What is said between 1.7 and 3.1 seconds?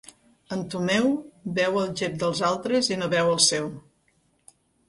el gep dels altres i